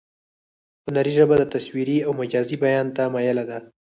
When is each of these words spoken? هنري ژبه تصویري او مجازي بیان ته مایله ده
هنري 0.85 1.11
ژبه 1.17 1.37
تصویري 1.55 1.97
او 2.05 2.11
مجازي 2.21 2.55
بیان 2.63 2.85
ته 2.95 3.03
مایله 3.13 3.43
ده 3.49 3.57